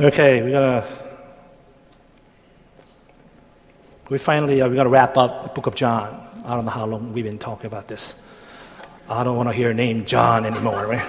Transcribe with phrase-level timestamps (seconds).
[0.00, 0.86] Okay, we're gonna.
[4.08, 6.26] We finally uh, we're gonna wrap up the book of John.
[6.42, 8.14] I don't know how long we've been talking about this.
[9.10, 11.06] I don't want to hear name John anymore, right?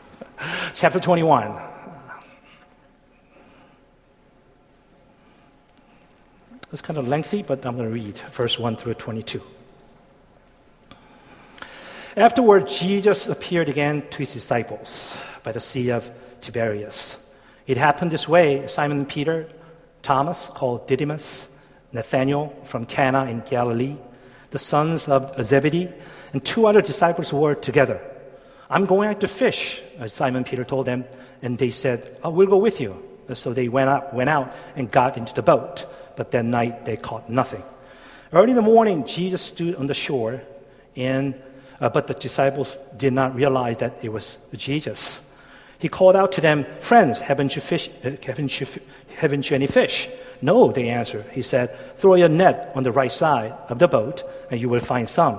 [0.74, 1.60] Chapter 21.
[6.72, 9.40] It's kind of lengthy, but I'm going to read verse 1 through 22.
[12.16, 17.18] Afterward, Jesus appeared again to his disciples by the Sea of Tiberias.
[17.66, 19.48] It happened this way Simon Peter,
[20.02, 21.48] Thomas, called Didymus,
[21.92, 23.96] Nathanael from Cana in Galilee,
[24.50, 25.88] the sons of Zebedee,
[26.32, 28.00] and two other disciples were together.
[28.68, 31.04] I'm going out to fish, Simon Peter told them,
[31.42, 33.02] and they said, oh, We'll go with you.
[33.34, 35.86] So they went out, went out and got into the boat,
[36.16, 37.62] but that night they caught nothing.
[38.32, 40.42] Early in the morning, Jesus stood on the shore,
[40.94, 41.34] and,
[41.80, 45.25] uh, but the disciples did not realize that it was Jesus.
[45.78, 48.66] He called out to them, Friends, haven't you, fish, uh, haven't you,
[49.16, 50.08] haven't you any fish?
[50.40, 51.26] No, they answered.
[51.32, 54.80] He said, Throw your net on the right side of the boat, and you will
[54.80, 55.36] find some.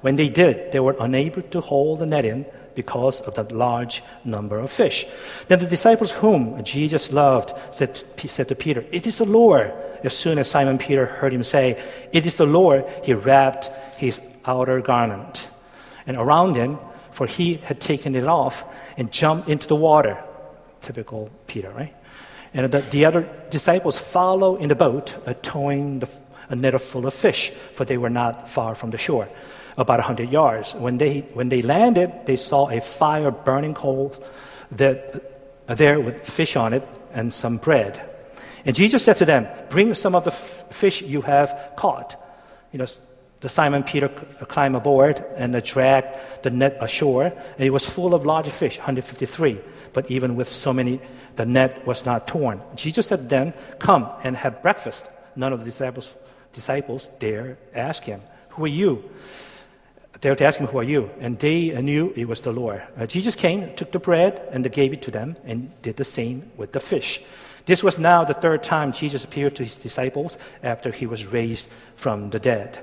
[0.00, 4.02] When they did, they were unable to hold the net in because of the large
[4.24, 5.06] number of fish.
[5.48, 9.72] Then the disciples whom Jesus loved said, said to Peter, It is the Lord.
[10.04, 14.20] As soon as Simon Peter heard him say, It is the Lord, he wrapped his
[14.44, 15.48] outer garment
[16.06, 16.78] and around him
[17.16, 18.62] for he had taken it off
[18.98, 20.22] and jumped into the water.
[20.82, 21.94] Typical Peter, right?
[22.52, 26.10] And the, the other disciples follow in the boat, uh, towing the,
[26.50, 29.30] a net full of fish, for they were not far from the shore,
[29.78, 30.74] about a hundred yards.
[30.74, 34.14] When they, when they landed, they saw a fire burning coal
[34.72, 35.22] that,
[35.68, 37.98] uh, there with fish on it and some bread.
[38.66, 42.22] And Jesus said to them, Bring some of the f- fish you have caught.
[42.72, 42.86] You know,
[43.40, 48.24] the Simon Peter climbed aboard and dragged the net ashore, and it was full of
[48.24, 49.60] large fish, 153.
[49.92, 51.00] But even with so many,
[51.36, 52.60] the net was not torn.
[52.74, 55.06] Jesus said to them, Come and have breakfast.
[55.36, 56.14] None of the disciples,
[56.52, 57.08] disciples
[57.74, 59.04] ask him, Who are you?
[60.20, 61.10] They were him, Who are you?
[61.20, 62.82] And they knew it was the Lord.
[62.96, 66.50] Uh, Jesus came, took the bread, and gave it to them, and did the same
[66.56, 67.20] with the fish.
[67.66, 71.68] This was now the third time Jesus appeared to his disciples after he was raised
[71.96, 72.82] from the dead.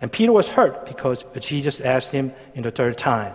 [0.00, 3.34] And Peter was hurt because Jesus asked him in the third time,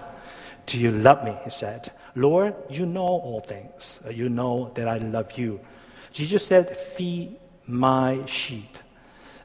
[0.66, 1.36] Do you love me?
[1.44, 4.00] He said, Lord, you know all things.
[4.10, 5.60] You know that I love you.
[6.12, 7.36] Jesus said, Feed
[7.68, 8.78] my sheep.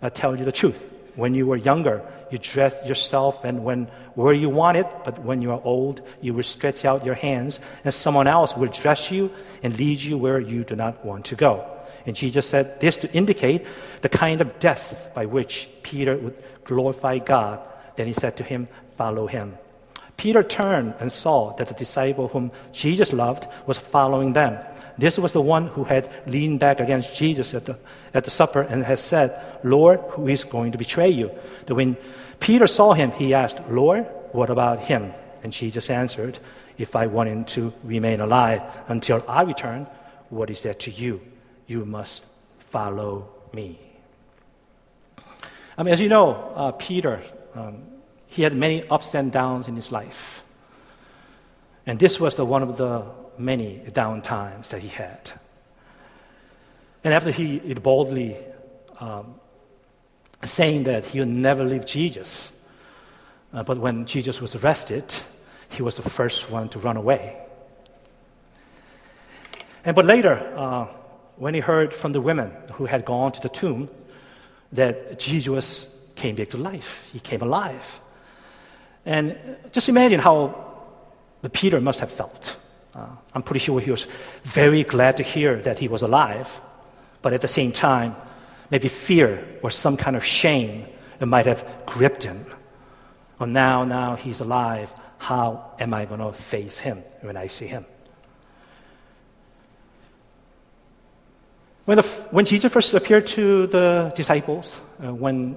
[0.00, 0.88] I tell you the truth.
[1.16, 5.52] When you were younger, you dressed yourself and when where you wanted, but when you
[5.52, 9.30] are old, you will stretch out your hands, and someone else will dress you
[9.62, 11.64] and lead you where you do not want to go.
[12.06, 13.66] And Jesus said this to indicate
[14.02, 17.66] the kind of death by which Peter would glorify God.
[17.96, 19.58] Then he said to him, Follow him.
[20.18, 24.58] Peter turned and saw that the disciple whom Jesus loved was following them.
[24.98, 27.78] This was the one who had leaned back against Jesus at the,
[28.12, 31.30] at the supper and had said, Lord, who is going to betray you?
[31.66, 31.96] Then when
[32.40, 35.12] Peter saw him, he asked, Lord, what about him?
[35.44, 36.40] And Jesus answered,
[36.76, 39.86] If I want him to remain alive until I return,
[40.30, 41.20] what is that to you?
[41.68, 42.24] You must
[42.58, 43.78] follow me.
[45.76, 47.22] I mean, as you know, uh, Peter,
[47.54, 47.82] um,
[48.26, 50.42] he had many ups and downs in his life.
[51.86, 53.04] And this was the one of the
[53.38, 55.30] many down times that he had.
[57.04, 58.36] And after he boldly
[58.98, 59.36] um,
[60.42, 62.50] saying that he would never leave Jesus,
[63.52, 65.14] uh, but when Jesus was arrested,
[65.70, 67.36] he was the first one to run away.
[69.84, 70.86] And but later, uh,
[71.38, 73.88] when he heard from the women who had gone to the tomb,
[74.72, 77.08] that Jesus came back to life.
[77.12, 78.00] He came alive.
[79.06, 79.38] And
[79.72, 80.66] just imagine how
[81.52, 82.56] Peter must have felt.
[82.94, 84.06] Uh, I'm pretty sure he was
[84.42, 86.60] very glad to hear that he was alive,
[87.22, 88.16] but at the same time,
[88.70, 90.86] maybe fear or some kind of shame
[91.20, 92.46] it might have gripped him.
[93.38, 94.92] Well, now, now he's alive.
[95.18, 97.86] How am I going to face him when I see him?
[101.88, 102.02] When, the,
[102.32, 105.56] when Jesus first appeared to the disciples, uh, when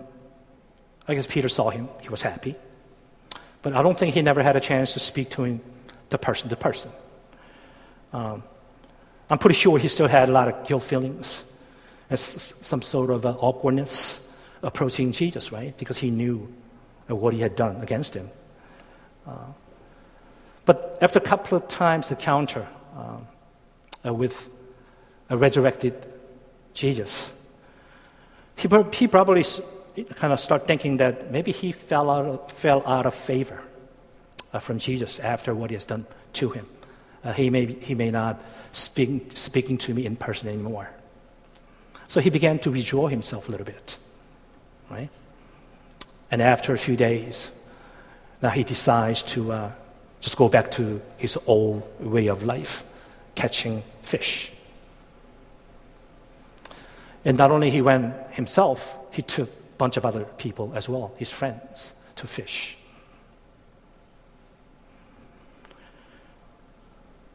[1.06, 2.56] I guess Peter saw him, he was happy.
[3.62, 5.60] But I don't think he never had a chance to speak to him,
[6.08, 6.90] the person to person.
[8.14, 8.44] Um,
[9.30, 11.44] I'm pretty sure he still had a lot of guilt feelings.
[12.10, 14.26] as some sort of uh, awkwardness
[14.64, 15.78] approaching Jesus, right?
[15.78, 16.48] Because he knew
[17.08, 18.30] what he had done against him.
[19.28, 19.52] Uh,
[20.64, 23.18] but after a couple of times encounter uh,
[24.06, 24.50] uh, with
[25.30, 26.08] a resurrected
[26.74, 27.34] Jesus,
[28.56, 29.46] he, he probably
[30.16, 33.62] kind of start thinking that maybe he fell out of, fell out of favor
[34.54, 36.66] uh, from Jesus after what he has done to him.
[37.24, 38.42] Uh, he, may, he may not
[38.72, 40.90] speak speaking to me in person anymore.
[42.08, 43.98] So he began to withdraw himself a little bit,
[44.90, 45.10] right?
[46.30, 47.50] And after a few days,
[48.42, 49.72] now he decides to uh,
[50.20, 52.84] just go back to his old way of life,
[53.36, 54.52] catching fish.
[57.24, 61.14] And not only he went himself, he took a bunch of other people as well,
[61.18, 62.78] his friends, to fish.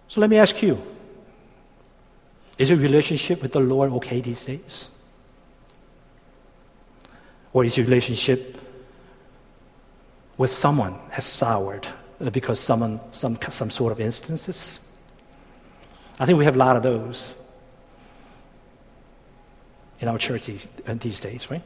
[0.08, 0.80] So let me ask you
[2.58, 4.88] is your relationship with the Lord okay these days?
[7.52, 8.58] Or is your relationship
[10.38, 11.86] with someone has soured
[12.32, 14.80] because someone, some, some sort of instances?
[16.18, 17.34] I think we have a lot of those
[20.00, 21.62] in our church these, uh, these days, right?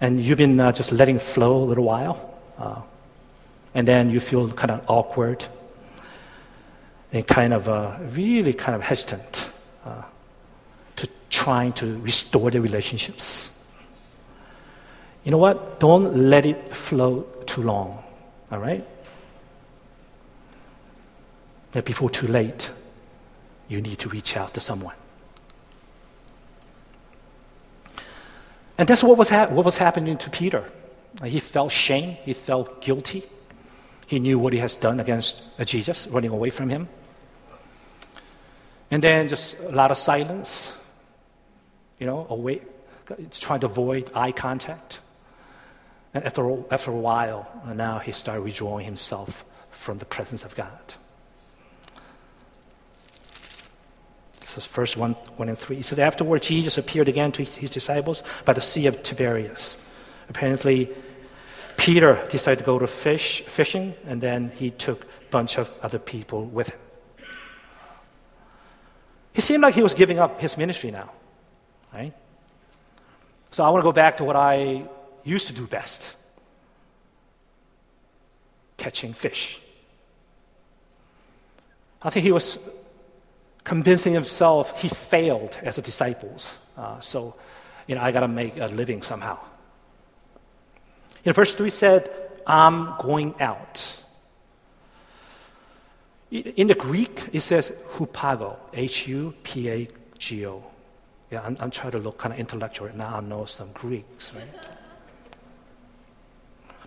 [0.00, 2.82] And you've been uh, just letting flow a little while, uh,
[3.74, 5.44] and then you feel kind of awkward
[7.12, 9.48] and kind of uh, really kind of hesitant
[9.84, 10.02] uh,
[10.96, 13.50] to trying to restore the relationships.
[15.24, 15.80] You know what?
[15.80, 18.02] Don't let it flow too long,
[18.50, 18.86] all right?
[21.84, 22.70] Before too late,
[23.68, 24.94] you need to reach out to someone.
[28.78, 30.64] And that's what was, ha- what was happening to Peter.
[31.22, 33.22] He felt shame, he felt guilty.
[34.06, 36.88] He knew what he has done against uh, Jesus, running away from him.
[38.90, 40.74] And then just a lot of silence,
[41.98, 42.60] you know, away,
[43.30, 45.00] trying to avoid eye contact.
[46.12, 50.54] And after, after a while, uh, now he started withdrawing himself from the presence of
[50.54, 50.94] God.
[54.44, 55.76] Is verse 1, 1 and 3.
[55.76, 59.76] He says, Afterward, Jesus appeared again to his disciples by the Sea of Tiberias.
[60.28, 60.90] Apparently,
[61.76, 65.98] Peter decided to go to fish, fishing, and then he took a bunch of other
[65.98, 66.78] people with him.
[69.32, 71.10] He seemed like he was giving up his ministry now,
[71.92, 72.12] right?
[73.50, 74.86] So I want to go back to what I
[75.24, 76.14] used to do best
[78.76, 79.60] catching fish.
[82.02, 82.58] I think he was
[83.64, 86.54] convincing himself he failed as a disciples.
[86.76, 87.34] Uh, so,
[87.86, 89.38] you know, I got to make a living somehow.
[91.24, 92.10] In verse 3 said,
[92.46, 94.02] I'm going out.
[96.30, 99.88] In the Greek, it says hupago, H U P A
[100.18, 100.64] G O.
[101.30, 103.16] Yeah, I'm, I'm trying to look kind of intellectual now.
[103.16, 104.48] I know some Greeks, right?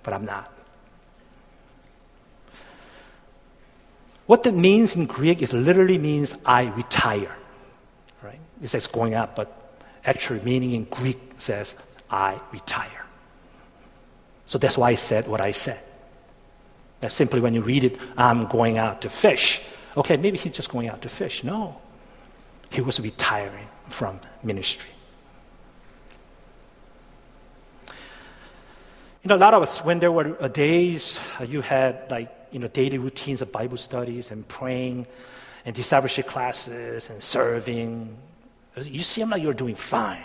[0.04, 0.57] But I'm not.
[4.28, 7.36] What that means in Greek is literally means I retire.
[8.22, 8.40] Right?
[8.62, 11.76] It says going out, but actually meaning in Greek says
[12.12, 13.06] I retire.
[14.46, 15.80] So that's why I said what I said.
[17.00, 19.62] That simply when you read it, I'm going out to fish.
[19.96, 21.44] Okay, maybe he's just going out to fish.
[21.44, 21.80] No.
[22.70, 24.90] He was retiring from ministry.
[29.24, 32.60] You know, a lot of us, when there were days uh, you had like, you
[32.60, 35.08] know, daily routines of Bible studies and praying
[35.66, 38.18] and discipleship classes and serving,
[38.78, 40.24] you seem like you're doing fine,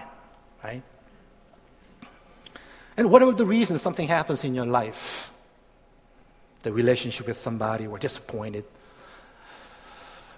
[0.63, 0.83] right?
[2.97, 5.31] And whatever the reason something happens in your life,
[6.63, 8.65] the relationship with somebody, or disappointed,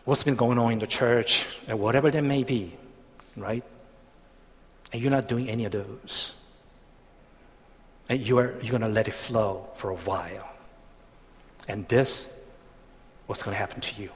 [0.05, 2.73] what's been going on in the church, and whatever there may be,
[3.37, 3.65] right?
[4.93, 6.33] And you're not doing any of those.
[8.09, 10.54] And you're, you're going to let it flow for a while.
[11.69, 12.29] And this,
[13.27, 14.11] what's going to happen to you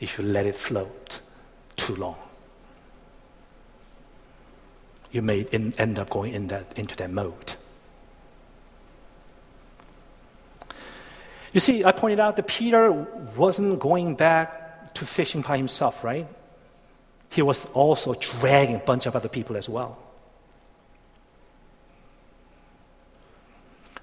[0.00, 1.20] if you let it float
[1.76, 2.16] too long?
[5.12, 7.54] You may in, end up going in that, into that mode.
[11.52, 12.90] You see, I pointed out that Peter
[13.36, 16.26] wasn't going back to fishing by himself, right?
[17.28, 19.98] He was also dragging a bunch of other people as well.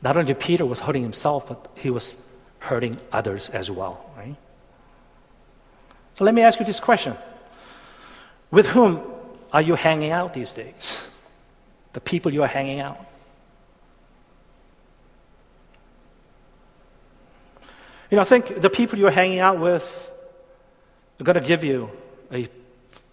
[0.02, 2.16] Not only Peter was hurting himself, but he was
[2.60, 4.36] hurting others as well, right?
[6.16, 7.16] So let me ask you this question
[8.52, 9.02] With whom
[9.52, 11.08] are you hanging out these days?
[11.94, 13.06] The people you are hanging out?
[18.12, 20.12] You know, I think the people you're hanging out with
[21.20, 21.92] are going to give you
[22.32, 22.48] a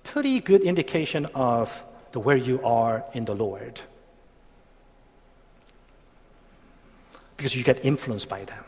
[0.04, 3.80] pretty good indication of the where you are in the Lord.
[7.36, 8.64] Because you get influenced by them.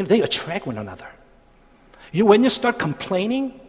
[0.00, 1.08] You know, they attract one another.
[2.10, 3.60] You, when you start complaining,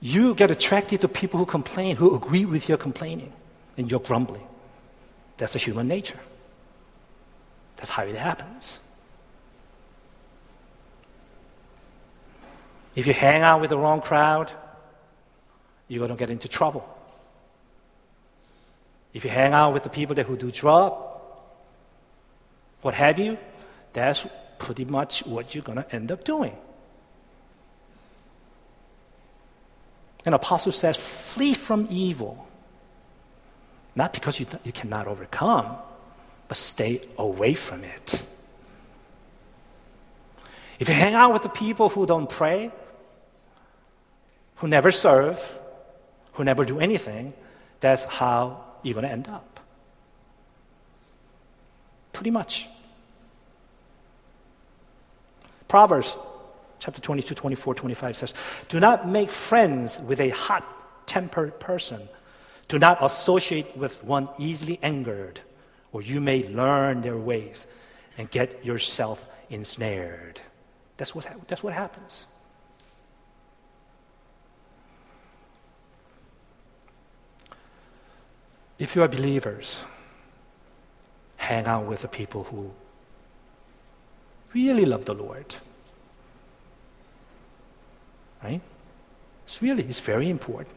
[0.00, 3.32] you get attracted to people who complain, who agree with your complaining
[3.76, 4.44] and your grumbling.
[5.36, 6.18] That's the human nature.
[7.76, 8.80] That's how it happens.
[12.96, 14.50] If you hang out with the wrong crowd,
[15.86, 16.82] you're going to get into trouble.
[19.14, 20.92] If you hang out with the people that who do drug,
[22.82, 23.38] what have you,
[23.92, 24.26] that's
[24.60, 26.56] pretty much what you're going to end up doing.
[30.24, 32.46] An apostle says, flee from evil.
[33.96, 35.76] Not because you, you cannot overcome,
[36.46, 38.24] but stay away from it.
[40.78, 42.70] If you hang out with the people who don't pray,
[44.56, 45.40] who never serve,
[46.34, 47.32] who never do anything,
[47.80, 49.58] that's how you're going to end up.
[52.12, 52.68] Pretty much.
[55.70, 56.16] Proverbs
[56.80, 58.34] chapter 22, 24, 25 says,
[58.68, 60.66] Do not make friends with a hot
[61.06, 62.08] tempered person.
[62.66, 65.40] Do not associate with one easily angered
[65.92, 67.68] or you may learn their ways
[68.18, 70.40] and get yourself ensnared.
[70.96, 72.26] That's what, that's what happens.
[78.76, 79.84] If you are believers,
[81.36, 82.72] hang out with the people who
[84.54, 85.54] really love the Lord.
[88.42, 88.60] Right?
[89.44, 90.76] It's really, it's very important.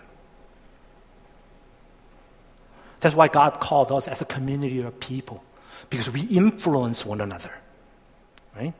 [2.99, 5.43] That's why God called us as a community of people,
[5.89, 7.51] because we influence one another.
[8.55, 8.73] Right?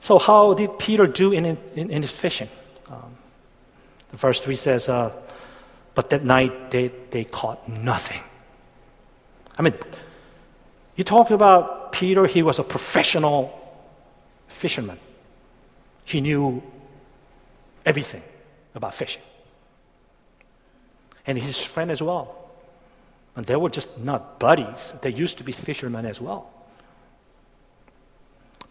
[0.00, 2.48] So, how did Peter do in, in, in his fishing?
[2.88, 3.16] Um,
[4.10, 5.12] the verse 3 says, uh,
[5.94, 8.22] But that night they, they caught nothing.
[9.58, 9.74] I mean,
[10.96, 13.52] you talk about Peter, he was a professional
[14.48, 14.98] fisherman.
[16.04, 16.62] He knew
[17.84, 18.22] everything
[18.74, 19.22] about fishing.
[21.26, 22.36] And his friend as well.
[23.34, 26.50] And they were just not buddies, they used to be fishermen as well.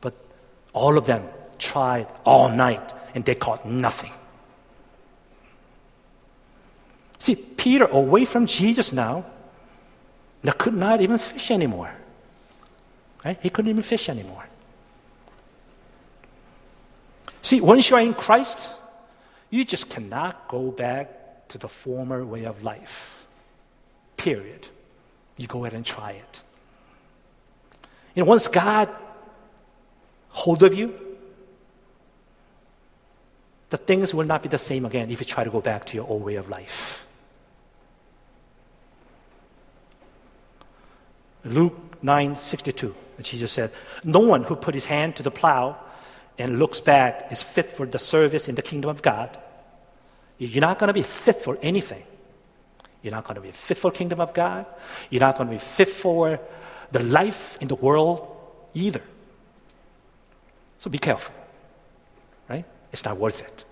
[0.01, 0.13] But
[0.73, 1.27] all of them
[1.57, 4.11] tried all night and they caught nothing.
[7.19, 9.25] See, Peter, away from Jesus now,
[10.45, 11.91] now could not even fish anymore.
[13.23, 13.37] Right?
[13.41, 14.45] He couldn't even fish anymore.
[17.41, 18.71] See, once you are in Christ,
[19.49, 23.27] you just cannot go back to the former way of life.
[24.17, 24.67] Period.
[25.37, 26.41] You go ahead and try it.
[28.15, 28.89] You know, once God
[30.29, 30.93] hold of you,
[33.69, 35.95] the things will not be the same again if you try to go back to
[35.95, 37.04] your old way of life.
[41.45, 43.71] Luke 9:62, And Jesus said,
[44.03, 45.77] "No one who put his hand to the plow
[46.37, 49.37] and looks back is fit for the service in the kingdom of God."
[50.37, 52.03] You're not going to be fit for anything.
[53.01, 54.65] You're not going to be fit for kingdom of God.
[55.09, 56.39] You're not going to be fit for
[56.91, 58.27] the life in the world
[58.73, 59.01] either.
[60.79, 61.33] So be careful,
[62.49, 62.65] right?
[62.91, 63.63] It's not worth it.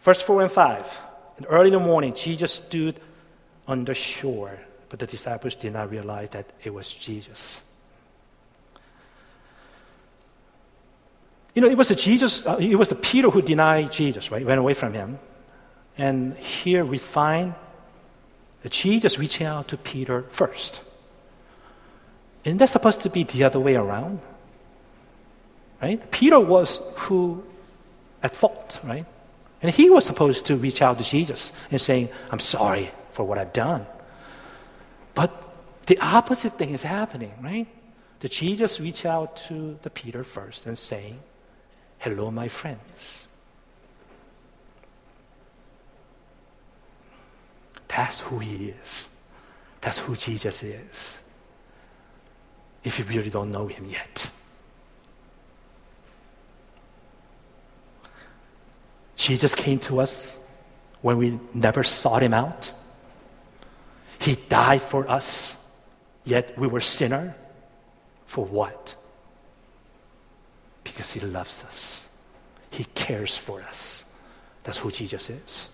[0.00, 1.00] Verse 4 and 5.
[1.38, 3.00] And early in the morning, Jesus stood
[3.66, 4.58] on the shore,
[4.88, 7.62] but the disciples did not realize that it was Jesus.
[11.54, 14.44] You know, it was the Jesus, uh, it was the Peter who denied Jesus, right?
[14.44, 15.18] Went away from him.
[15.96, 17.54] And here we find
[18.68, 20.80] Jesus reaching out to Peter first.
[22.44, 24.20] Isn't that supposed to be the other way around?
[25.80, 26.10] Right?
[26.10, 27.42] Peter was who
[28.22, 29.06] at fault, right?
[29.62, 33.38] And he was supposed to reach out to Jesus and saying, I'm sorry for what
[33.38, 33.86] I've done.
[35.14, 35.30] But
[35.86, 37.66] the opposite thing is happening, right?
[38.20, 41.20] The Jesus reach out to the Peter first and saying,
[41.96, 43.26] Hello, my friends.
[47.88, 49.06] That's who He is.
[49.80, 51.22] That's who Jesus is.
[52.84, 54.30] If you really don't know Him yet.
[59.16, 60.36] Jesus came to us
[61.00, 62.72] when we never sought Him out.
[64.26, 65.56] He died for us,
[66.24, 67.36] yet we were sinner.
[68.26, 68.96] For what?
[70.84, 72.10] Because He loves us,
[72.70, 74.04] He cares for us.
[74.64, 75.70] That's who Jesus is.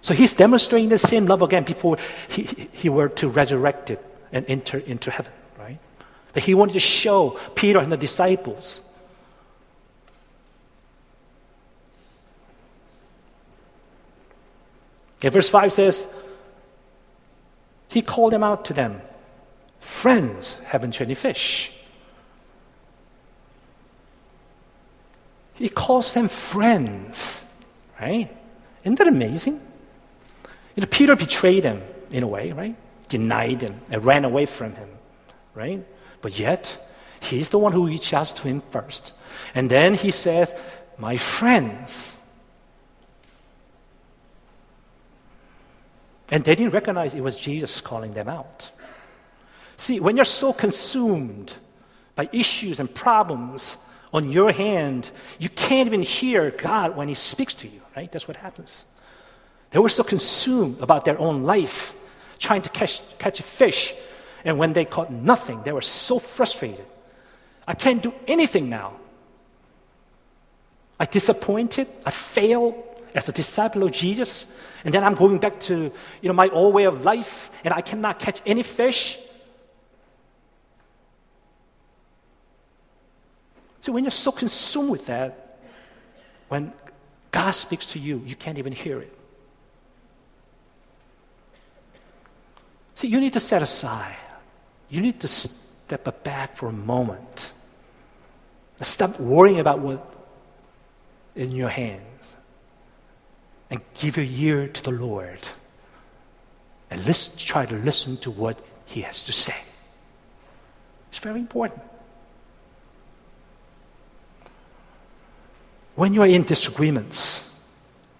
[0.00, 1.98] So He's demonstrating the same love again before
[2.28, 5.78] He, he were to resurrect it and enter into heaven, right?
[6.36, 8.82] that he wanted to show Peter and the disciples.
[15.18, 16.06] Okay, verse 5 says,
[17.96, 19.00] He called them out to them,
[19.80, 21.72] Friends, haven't you any fish?
[25.54, 27.42] He calls them friends,
[27.98, 28.28] right?
[28.84, 29.62] Isn't that amazing?
[30.74, 32.76] You know, Peter betrayed him in a way, right?
[33.08, 34.90] Denied him and ran away from him,
[35.54, 35.82] right?
[36.20, 36.76] But yet,
[37.20, 39.14] he's the one who reached out to him first.
[39.54, 40.54] And then he says,
[40.98, 42.15] My friends.
[46.30, 48.70] And they didn't recognize it was Jesus calling them out.
[49.76, 51.54] See, when you're so consumed
[52.14, 53.76] by issues and problems
[54.12, 58.10] on your hand, you can't even hear God when He speaks to you, right?
[58.10, 58.84] That's what happens.
[59.70, 61.94] They were so consumed about their own life,
[62.38, 63.94] trying to catch, catch a fish,
[64.44, 66.86] and when they caught nothing, they were so frustrated.
[67.66, 68.94] I can't do anything now.
[70.98, 72.82] I disappointed, I failed
[73.16, 74.46] as a disciple of Jesus,
[74.84, 77.80] and then I'm going back to you know, my old way of life, and I
[77.80, 79.18] cannot catch any fish.
[83.80, 85.60] So when you're so consumed with that,
[86.48, 86.72] when
[87.30, 89.12] God speaks to you, you can't even hear it.
[92.94, 94.16] See, you need to set aside.
[94.88, 97.52] You need to step back for a moment.
[98.80, 100.14] Stop worrying about what
[101.34, 102.15] in your hands
[103.70, 105.40] and give your ear to the Lord
[106.90, 109.56] and listen, try to listen to what He has to say.
[111.10, 111.82] It's very important.
[115.94, 117.50] When you are in disagreements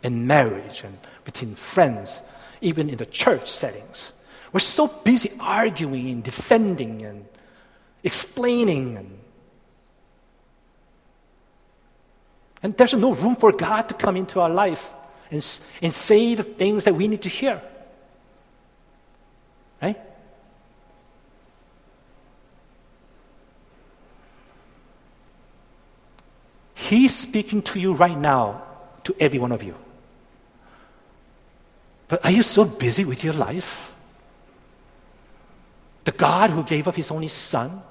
[0.02, 2.22] in marriage and between friends,
[2.60, 4.12] even in the church settings,
[4.52, 7.26] we're so busy arguing and defending and
[8.02, 9.18] explaining and
[12.62, 14.92] and there's no room for God to come into our life
[15.30, 17.60] and, and say the things that we need to hear.
[19.82, 20.00] Right?
[26.74, 28.62] He's speaking to you right now,
[29.04, 29.74] to every one of you.
[32.08, 33.92] But are you so busy with your life?
[36.04, 37.82] The God who gave up his only son,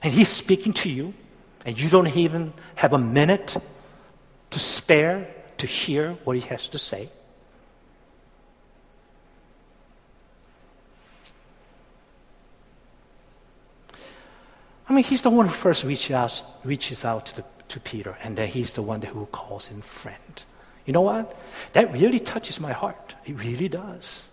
[0.00, 1.14] and he's speaking to you,
[1.64, 3.56] and you don't even have a minute
[4.50, 7.08] to spare to hear what he has to say.
[14.88, 18.18] I mean, he's the one who first reaches out, reaches out to, the, to Peter,
[18.22, 20.42] and then he's the one who calls him friend.
[20.84, 21.34] You know what?
[21.72, 23.14] That really touches my heart.
[23.24, 24.24] It really does.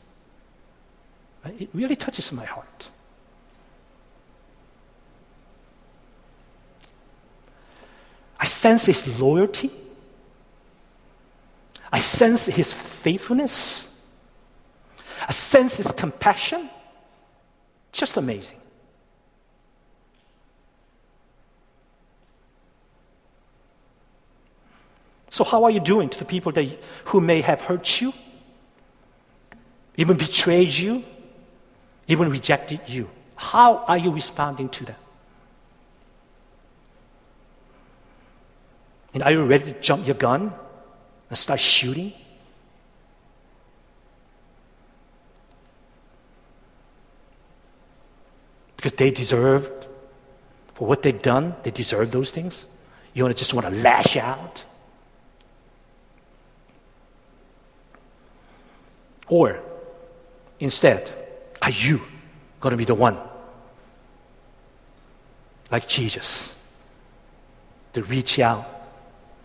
[1.45, 2.89] It really touches my heart.
[8.39, 9.69] I sense his loyalty.
[11.91, 13.99] I sense his faithfulness.
[15.27, 16.69] I sense his compassion.
[17.91, 18.57] Just amazing.
[25.31, 26.65] So, how are you doing to the people that,
[27.05, 28.13] who may have hurt you,
[29.95, 31.03] even betrayed you,
[32.07, 33.09] even rejected you?
[33.35, 34.95] How are you responding to them?
[39.13, 40.53] And are you ready to jump your gun
[41.29, 42.13] and start shooting?
[48.75, 49.87] Because they deserved,
[50.75, 52.65] for what they've done, they deserve those things.
[53.13, 54.63] You want to just want to lash out.
[59.27, 59.59] Or
[60.59, 61.11] instead,
[61.61, 62.01] are you
[62.61, 63.17] going to be the one,
[65.71, 66.55] like Jesus,
[67.93, 68.78] to reach out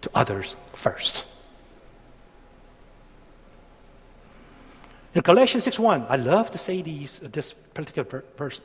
[0.04, 1.24] to others first?
[5.14, 8.60] In Galatians 6.1, I love to say these, uh, this particular verse,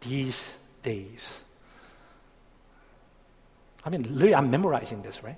[0.00, 1.40] these days.
[3.84, 5.36] I mean, literally, I'm memorizing this, right?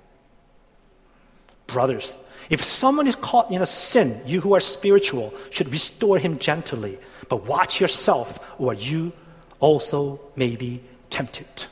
[1.67, 2.15] Brothers,
[2.49, 6.97] if someone is caught in a sin, you who are spiritual should restore him gently.
[7.29, 9.11] But watch yourself, or you
[9.59, 11.65] also may be tempted.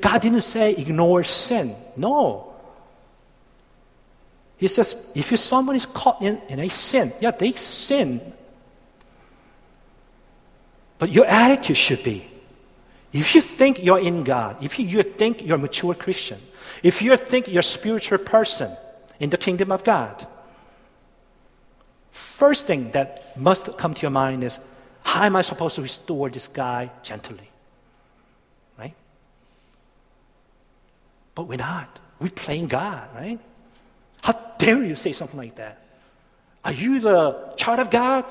[0.00, 1.74] God didn't say ignore sin.
[1.96, 2.54] No.
[4.56, 8.20] He says if someone is caught in, in a sin, yeah, they sin.
[10.98, 12.30] But your attitude should be
[13.12, 16.40] if you think you're in God, if you think you're a mature Christian,
[16.82, 18.76] if you think you're a spiritual person
[19.18, 20.26] in the kingdom of God,
[22.12, 24.58] first thing that must come to your mind is
[25.02, 27.50] how am I supposed to restore this guy gently?
[28.78, 28.94] Right?
[31.40, 31.98] But we're not.
[32.18, 33.38] We're playing God, right?
[34.20, 35.80] How dare you say something like that?
[36.66, 38.30] Are you the child of God?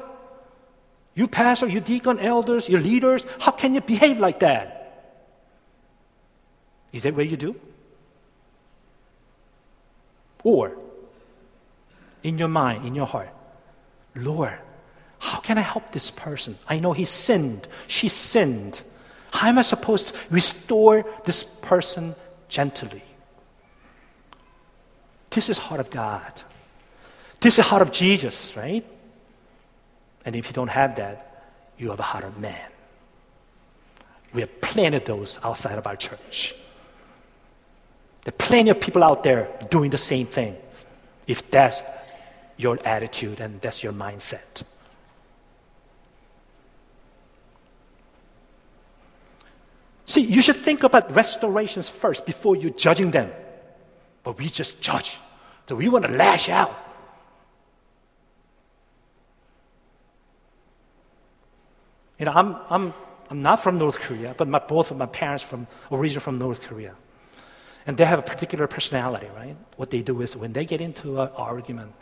[1.16, 5.26] You pastor, you deacon, elders, your leaders, how can you behave like that?
[6.92, 7.56] Is that what you do?
[10.44, 10.78] Or,
[12.22, 13.34] in your mind, in your heart,
[14.14, 14.60] Lord,
[15.18, 16.60] how can I help this person?
[16.68, 18.82] I know he sinned, she sinned.
[19.32, 22.14] How am I supposed to restore this person
[22.50, 23.04] gently?
[25.30, 26.42] This is heart of God.
[27.40, 28.86] This is heart of Jesus, right?
[30.26, 31.46] And if you don't have that,
[31.78, 32.70] you have a heart of man.
[34.34, 36.54] We have plenty of those outside of our church.
[38.24, 40.58] There are plenty of people out there doing the same thing.
[41.26, 41.82] If that's
[42.58, 44.64] your attitude and that's your mindset.
[50.10, 53.32] See, you should think about restorations first before you judging them.
[54.24, 55.18] But we just judge.
[55.68, 56.74] So we want to lash out.
[62.18, 62.94] You know, I'm, I'm,
[63.30, 66.64] I'm not from North Korea, but my, both of my parents from originally from North
[66.64, 66.96] Korea.
[67.86, 69.56] And they have a particular personality, right?
[69.78, 71.94] What they do is when they get into an argument,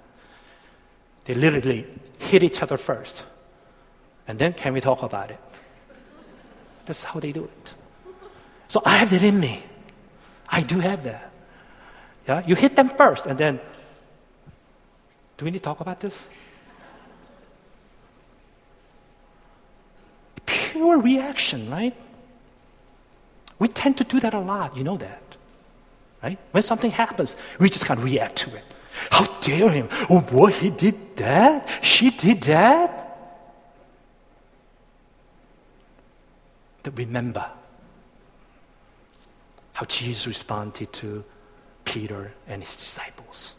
[1.26, 1.86] they literally
[2.20, 3.26] hit each other first.
[4.30, 5.41] And then can we talk about it?
[6.86, 7.74] That's how they do it.
[8.67, 9.63] So I have that in me.
[10.49, 11.32] I do have that.
[12.27, 12.43] Yeah?
[12.45, 13.60] You hit them first, and then,
[15.38, 16.27] do we need to talk about this?
[20.45, 21.95] Pure reaction, right?
[23.60, 24.75] We tend to do that a lot.
[24.77, 25.38] You know that.
[26.21, 26.38] Right?
[26.51, 28.63] When something happens, we just can't react to it.
[29.12, 29.89] How dare him?
[30.10, 31.80] Oh boy, he did that?
[31.82, 33.03] She did that?
[36.84, 37.45] That remember
[39.78, 41.24] how Jesus responded to
[41.86, 43.54] Peter and his disciples.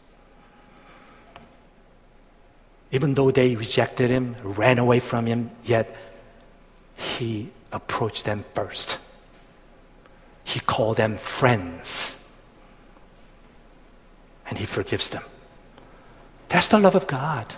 [2.91, 5.95] Even though they rejected him, ran away from him, yet
[6.95, 8.99] he approached them first.
[10.43, 12.19] He called them friends
[14.49, 15.23] and He forgives them.
[16.49, 17.53] That's the love of God.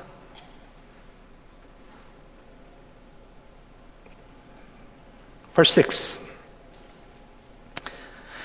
[5.53, 6.19] Verse 6.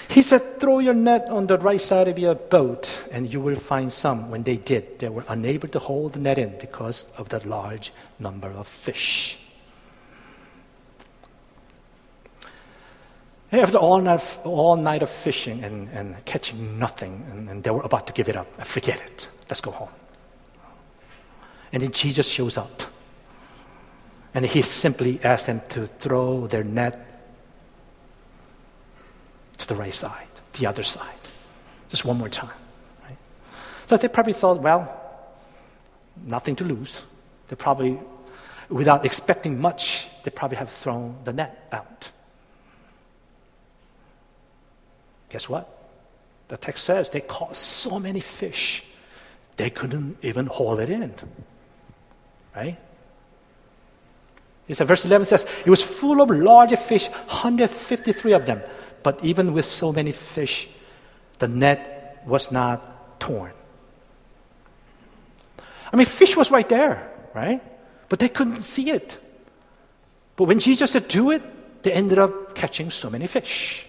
[0.08, 3.56] He said, Throw your net on the right side of your boat, and you will
[3.56, 4.30] find some.
[4.30, 7.92] When they did, they were unable to hold the net in because of the large
[8.18, 9.38] number of fish.
[13.52, 17.82] After all night, all night of fishing and, and catching nothing, and, and they were
[17.82, 19.88] about to give it up, forget it, let's go home.
[21.72, 22.82] And then Jesus shows up.
[24.34, 27.15] And he simply asked them to throw their net
[29.58, 31.14] to the right side, the other side.
[31.88, 32.50] Just one more time.
[33.04, 33.16] Right?
[33.86, 35.06] So they probably thought, well,
[36.24, 37.02] nothing to lose.
[37.48, 37.98] They probably,
[38.68, 42.10] without expecting much, they probably have thrown the net out.
[45.28, 45.72] Guess what?
[46.48, 48.84] The text says they caught so many fish,
[49.56, 51.14] they couldn't even haul it in.
[52.54, 52.78] Right?
[54.68, 58.62] It's verse 11 says, It was full of large fish, 153 of them.
[59.02, 60.68] But even with so many fish,
[61.38, 63.52] the net was not torn.
[65.92, 67.62] I mean, fish was right there, right?
[68.08, 69.18] But they couldn't see it.
[70.36, 71.42] But when Jesus said, Do it,
[71.82, 73.86] they ended up catching so many fish.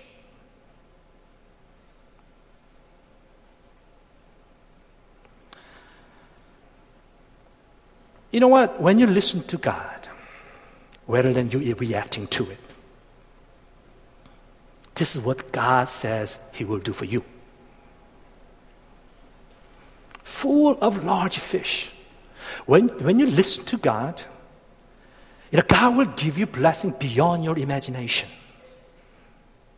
[8.31, 8.79] You know what?
[8.79, 10.07] When you listen to God,
[11.07, 12.59] rather than you reacting to it,
[14.97, 17.23] this is what God says He will do for you.
[20.23, 21.89] Full of large fish.
[22.65, 24.21] When, when you listen to God,
[25.51, 28.27] you know, God will give you blessing beyond your imagination.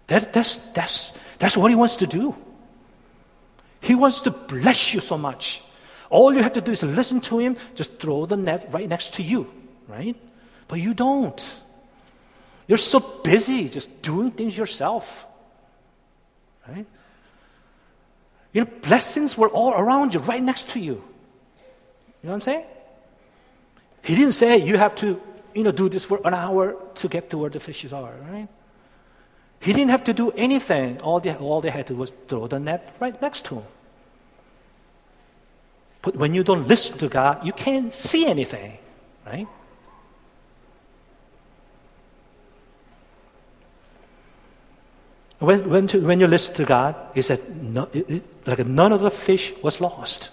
[0.08, 2.36] That, that's, that's, that's what He wants to do.
[3.82, 5.62] He wants to bless you so much
[6.10, 9.13] all you have to do is listen to him, just throw the net right next
[9.15, 9.51] to you,
[9.88, 10.15] right?
[10.67, 11.62] But you don't.
[12.69, 15.25] You're so busy just doing things yourself,
[16.67, 16.86] right?
[18.53, 20.93] You know, blessings were all around you, right next to you.
[20.93, 22.65] You know what I'm saying?
[24.03, 25.19] He didn't say you have to,
[25.55, 28.47] you know, do this for an hour to get to where the fishes are, right?
[29.62, 31.01] He didn't have to do anything.
[31.01, 33.63] All they, all they had to do was throw the net right next to him.
[36.03, 38.77] But when you don't listen to God, you can't see anything,
[39.25, 39.47] right?
[45.39, 48.91] When, when, to, when you listen to God, he said, no, it, it, like none
[48.91, 50.32] of the fish was lost.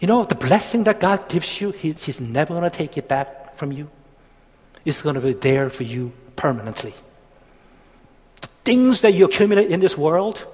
[0.00, 3.08] You know, the blessing that God gives you, he, He's never going to take it
[3.08, 3.88] back from you.
[4.84, 6.92] It's going to be there for you permanently.
[8.42, 10.46] The things that you accumulate in this world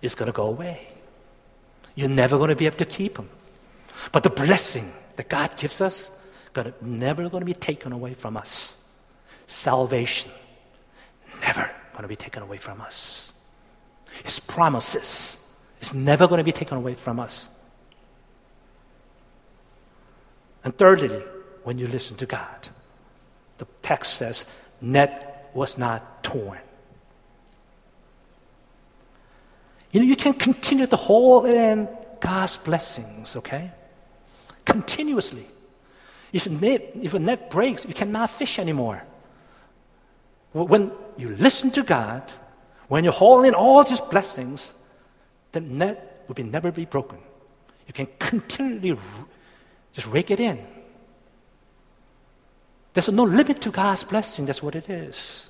[0.00, 0.88] is going to go away.
[1.94, 3.28] You're never going to be able to keep them.
[4.10, 6.10] But the blessing that God gives us,
[6.54, 8.76] gonna, never going to be taken away from us.
[9.46, 10.30] Salvation,
[11.42, 13.32] never going to be taken away from us.
[14.24, 15.36] His promises
[15.80, 17.48] is never going to be taken away from us.
[20.64, 21.22] And thirdly,
[21.64, 22.68] when you listen to God,
[23.58, 24.44] the text says,
[24.80, 26.58] net was not torn.
[29.92, 31.88] You know, you can continue to hold in
[32.20, 33.72] God's blessings, okay?
[34.64, 35.46] Continuously.
[36.32, 39.02] If a net, if a net breaks, you cannot fish anymore.
[40.52, 42.22] When you listen to God,
[42.88, 44.72] when you hold in all these blessings,
[45.52, 47.18] the net will be never be broken.
[47.86, 48.98] You can continually
[49.92, 50.64] just rake it in.
[52.94, 54.46] There's no limit to God's blessing.
[54.46, 55.46] That's what it is.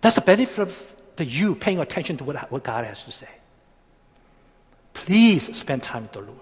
[0.00, 3.28] That's the benefit of the you paying attention to what, what God has to say.
[4.94, 6.36] Please spend time with the Lord.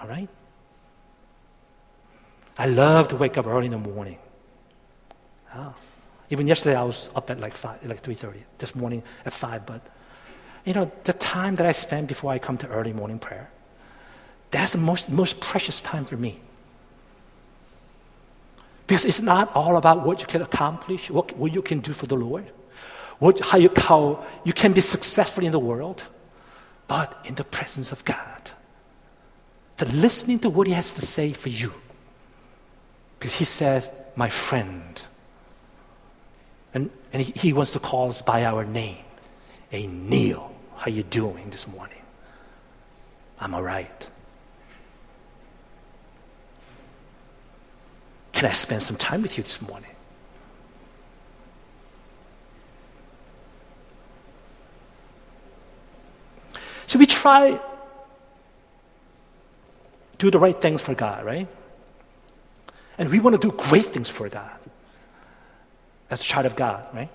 [0.00, 0.28] All right?
[2.58, 4.18] I love to wake up early in the morning.
[5.54, 5.74] Oh.
[6.30, 8.42] Even yesterday, I was up at like five, like three thirty.
[8.58, 9.80] This morning at five, but
[10.64, 13.50] you know, the time that I spend before I come to early morning prayer,
[14.50, 16.40] that's the most, most precious time for me.
[18.86, 22.06] Because it's not all about what you can accomplish, what, what you can do for
[22.06, 22.50] the Lord,
[23.18, 26.02] what, how, you, how you can be successful in the world,
[26.88, 28.50] but in the presence of God.
[29.76, 31.72] The listening to what He has to say for you.
[33.18, 35.00] Because He says, My friend.
[36.74, 39.04] And, and he, he wants to call us by our name,
[39.72, 40.54] a Neil.
[40.76, 42.02] How you doing this morning?
[43.40, 44.06] I'm all right.
[48.32, 49.90] Can I spend some time with you this morning?
[56.86, 57.58] So we try
[60.18, 61.48] do the right things for God, right?
[62.98, 64.58] And we want to do great things for God
[66.10, 67.10] as a child of God, right?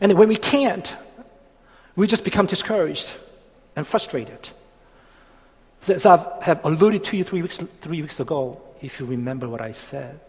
[0.00, 0.96] And when we can't,
[1.96, 3.14] we just become discouraged
[3.76, 4.50] and frustrated.
[5.88, 9.60] As I have alluded to you three weeks, three weeks ago, if you remember what
[9.60, 10.20] I said,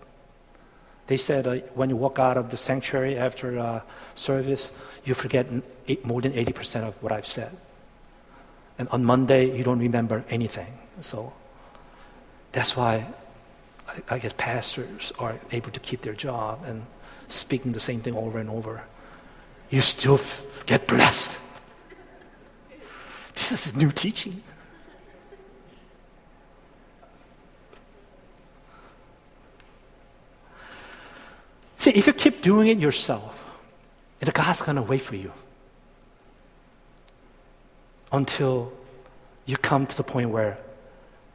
[1.08, 3.82] they said uh, when you walk out of the sanctuary after uh,
[4.14, 4.72] service,
[5.06, 5.48] you forget
[5.88, 7.56] eight, more than 80% of what I've said.
[8.78, 10.78] And on Monday, you don't remember anything.
[11.02, 11.34] So
[12.52, 13.08] that's why
[14.10, 16.86] I, guess pastors are able to keep their job and
[17.28, 18.84] speaking the same thing over and over.
[19.70, 21.38] You still f- get blessed.
[23.34, 24.42] This is new teaching.
[31.78, 33.46] See, if you keep doing it yourself,
[34.20, 35.32] God's going to wait for you
[38.12, 38.74] until
[39.46, 40.58] you come to the point where,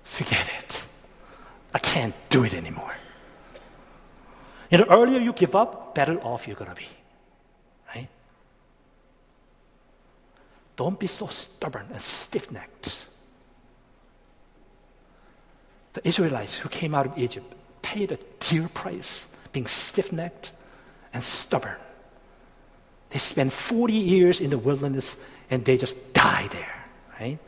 [0.05, 0.84] forget it.
[1.75, 2.95] I can't do it anymore.
[4.71, 6.87] You know, earlier you give up, better off you're going to be.
[7.95, 8.09] Right?
[10.77, 13.07] Don't be so stubborn and stiff necked.
[15.95, 20.53] The Israelites who came out of Egypt paid a dear price being stiff necked
[21.13, 21.77] and stubborn.
[23.11, 25.17] They spent 40 years in the wilderness
[25.51, 26.85] and they just died there,
[27.21, 27.39] right?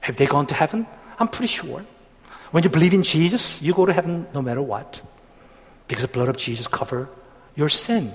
[0.00, 0.86] Have they gone to heaven?
[1.20, 1.84] I'm pretty sure.
[2.50, 5.00] When you believe in Jesus, you go to heaven no matter what.
[5.86, 7.08] Because the blood of Jesus cover
[7.54, 8.14] your sin.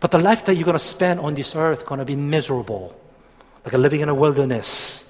[0.00, 2.16] But the life that you're going to spend on this earth is going to be
[2.16, 2.98] miserable,
[3.64, 5.06] like a living in a wilderness,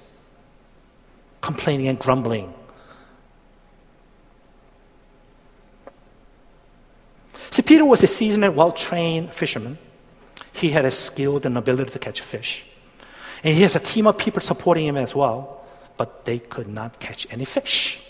[1.39, 2.53] complaining and grumbling.
[7.51, 9.77] See, Peter was a seasoned well trained fisherman.
[10.53, 12.65] He had a skill and ability to catch fish.
[13.43, 15.60] And he has a team of people supporting him as well,
[16.01, 18.01] but they could not catch any fish.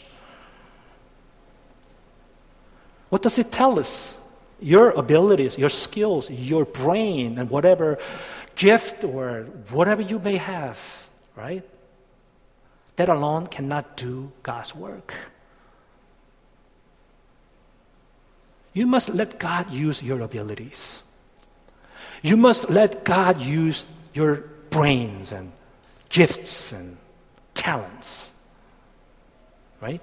[3.09, 4.15] What does it tell us?
[4.61, 7.97] your abilities, your skills, your brain, and whatever
[8.55, 11.67] gift or whatever you may have, right?
[12.95, 15.13] That alone cannot do God's work.
[18.73, 21.01] You must let God use your abilities.
[22.21, 25.51] You must let God use your brains and
[26.09, 26.97] gifts and
[27.61, 28.31] talents.
[29.79, 30.01] Right?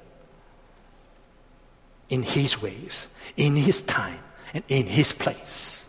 [2.08, 4.20] In His ways, in His time,
[4.54, 5.84] and in His place.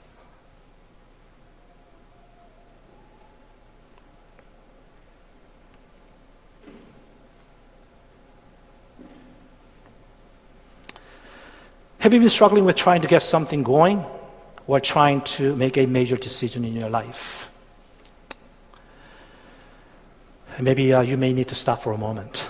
[12.00, 14.04] Have you been struggling with trying to get something going
[14.66, 17.49] or trying to make a major decision in your life?
[20.60, 22.46] And maybe uh, you may need to stop for a moment.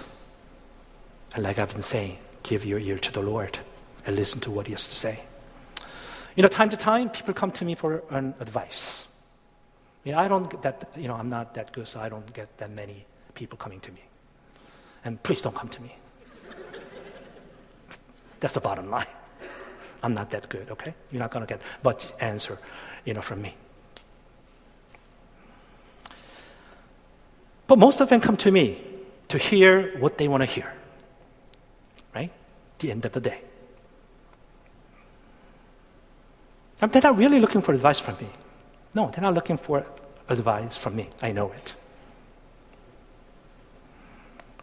[1.36, 3.60] And like I've been saying, give your ear to the Lord
[4.04, 5.20] and listen to what He has to say.
[6.36, 9.08] You know, time to time, people come to me for an advice.
[10.08, 12.72] I don't get that, you know, I'm not that good, so I don't get that
[12.72, 14.02] many people coming to me.
[15.06, 15.96] And please don't come to me.
[18.40, 19.06] That's the bottom line.
[20.02, 20.96] I'm not that good, okay?
[21.12, 22.58] You're not going to get much answer,
[23.06, 23.56] you know, from me.
[27.70, 28.82] But most of them come to me
[29.28, 30.74] to hear what they want to hear.
[32.16, 32.32] Right?
[32.80, 33.42] The end of the day.
[36.82, 38.28] And they're not really looking for advice from me.
[38.96, 39.86] No, they're not looking for
[40.28, 41.10] advice from me.
[41.22, 41.76] I know it.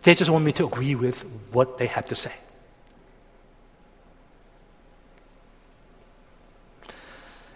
[0.02, 2.32] They just want me to agree with what they have to say.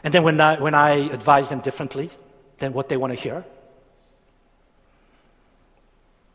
[0.04, 2.10] And then when I, when I advise them differently
[2.58, 3.44] than what they want to hear,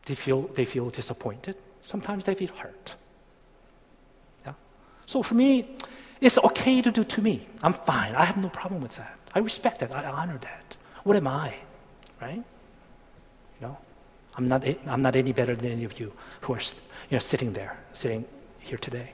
[0.06, 1.56] they feel, they feel disappointed.
[1.82, 2.96] Sometimes they feel hurt.
[4.44, 4.54] Yeah?
[5.04, 5.76] So for me,
[6.20, 7.46] it's okay to do to me.
[7.62, 8.14] I'm fine.
[8.14, 9.18] I have no problem with that.
[9.34, 9.94] I respect that.
[9.94, 10.76] I honor that.
[11.04, 11.54] What am I?
[12.20, 12.42] Right?
[13.60, 13.78] You know,
[14.36, 16.60] I'm not, I'm not any better than any of you who are
[17.10, 18.24] you know, sitting there, sitting
[18.60, 19.12] here today.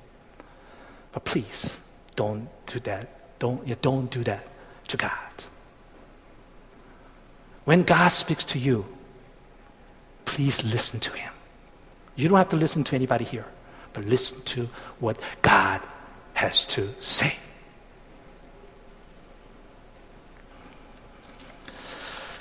[1.10, 1.76] But please,
[2.14, 4.46] don't do that don't, you don't do that
[4.86, 5.34] to God.
[7.64, 8.86] When God speaks to you,
[10.24, 11.32] please listen to Him.
[12.16, 13.46] You don't have to listen to anybody here,
[13.92, 14.68] but listen to
[15.00, 15.80] what God
[16.34, 17.36] has to say.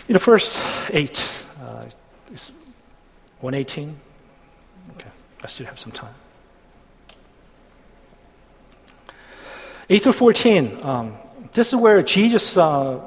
[0.07, 1.85] In the first eight, uh,
[3.41, 3.99] 118.
[4.95, 5.09] Okay,
[5.43, 6.13] I still have some time.
[9.89, 11.17] 8 through 14, um,
[11.53, 13.01] this is where Jesus uh,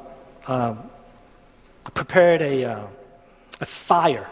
[0.47, 0.75] uh,
[1.95, 2.87] prepared a, uh,
[3.61, 4.29] a fire.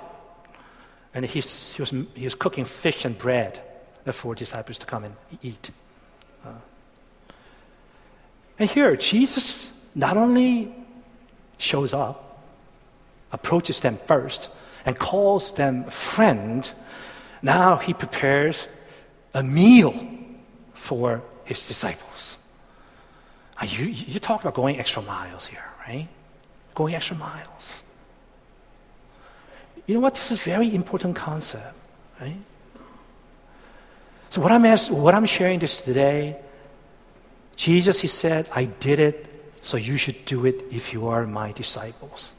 [1.14, 3.60] And he's, he, was, he was cooking fish and bread
[4.10, 5.70] for disciples to come and eat.
[6.44, 6.50] Uh,
[8.58, 10.74] and here, Jesus not only
[11.58, 12.42] shows up,
[13.30, 14.48] approaches them first,
[14.84, 16.70] and calls them friend,
[17.42, 18.66] now he prepares
[19.34, 19.94] a meal
[20.74, 22.36] for his disciples.
[23.62, 26.08] You, you talk about going extra miles here, right?
[26.74, 27.81] Going extra miles.
[29.86, 30.14] You know what?
[30.14, 31.74] This is a very important concept,
[32.20, 32.36] right?
[34.30, 36.36] So what I'm what I'm sharing this today,
[37.56, 39.26] Jesus, he said, I did it,
[39.62, 42.32] so you should do it if you are my disciples.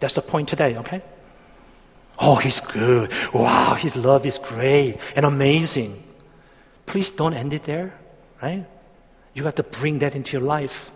[0.00, 1.00] That's the point today, okay?
[2.18, 3.10] Oh, he's good.
[3.32, 6.02] Wow, his love is great and amazing.
[6.86, 7.94] Please don't end it there,
[8.42, 8.66] right?
[9.34, 10.92] You have to bring that into your life.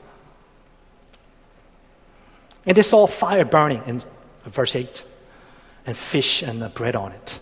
[2.66, 4.02] And they saw fire burning in
[4.44, 5.04] verse 8,
[5.86, 7.38] and fish and bread on it.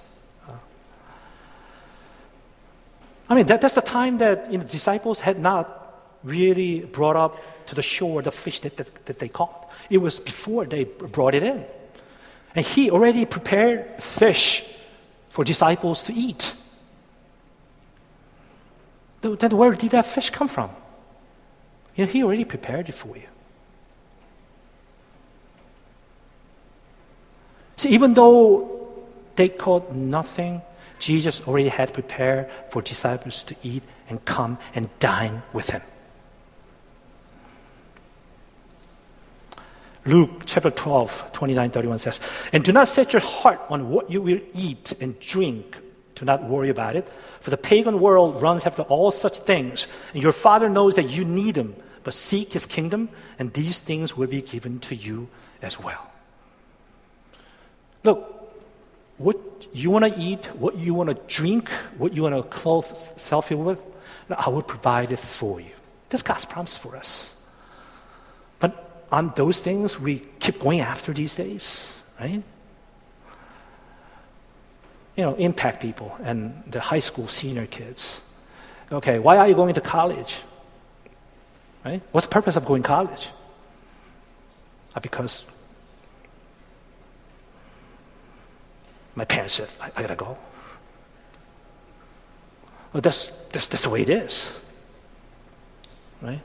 [3.28, 7.42] I mean, that, that's the time that you know, disciples had not really brought up
[7.66, 9.70] to the shore the fish that, that, that they caught.
[9.88, 11.64] It was before they brought it in.
[12.54, 14.64] And he already prepared fish
[15.30, 16.54] for disciples to eat.
[19.22, 20.70] Then where did that fish come from?
[21.96, 23.28] You know, He already prepared it for you.
[27.86, 28.88] Even though
[29.36, 30.62] they caught nothing,
[30.98, 35.82] Jesus already had prepared for disciples to eat and come and dine with him.
[40.06, 42.20] Luke chapter 12, 29, 31 says,
[42.52, 45.78] And do not set your heart on what you will eat and drink
[46.14, 47.08] do not worry about it,
[47.40, 51.24] for the pagan world runs after all such things, and your Father knows that you
[51.24, 51.74] need them.
[52.04, 53.08] But seek His kingdom,
[53.38, 55.28] and these things will be given to you
[55.62, 56.10] as well.
[58.04, 58.52] Look,
[59.18, 59.36] what
[59.72, 62.86] you want to eat, what you want to drink, what you want to clothe
[63.16, 63.86] self with,
[64.30, 65.70] I will provide it for you.
[66.08, 67.36] That's God's promise for us.
[68.60, 72.42] But on those things, we keep going after these days, right?
[75.16, 78.20] you know, impact people and the high school senior kids.
[78.90, 80.36] Okay, why are you going to college?
[81.84, 82.02] Right?
[82.12, 83.30] What's the purpose of going to college?
[85.00, 85.44] Because
[89.14, 90.38] my parents said, I, I gotta go.
[92.92, 94.60] Well, that's, that's, that's the way it is.
[96.22, 96.40] Right?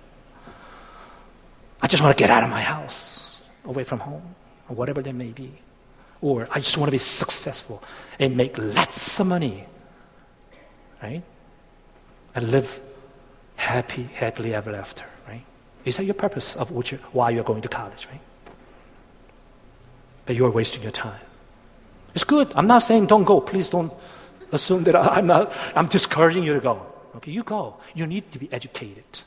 [1.82, 4.36] I just want to get out of my house, away from home,
[4.68, 5.52] or whatever that may be.
[6.22, 7.82] Or I just want to be successful
[8.20, 9.66] and make lots of money.
[11.02, 11.24] Right?
[12.36, 12.82] And live
[13.56, 15.06] happy, happily ever after.
[15.28, 15.46] Right?
[15.86, 18.22] Is that your purpose of which, why you're going to college, right?
[20.26, 21.22] But you're wasting your time.
[22.16, 22.52] It's good.
[22.56, 23.40] I'm not saying don't go.
[23.42, 23.94] Please don't
[24.52, 26.86] assume that I'm not, I'm discouraging you to go.
[27.18, 27.78] Okay, you go.
[27.96, 29.22] You need to be educated.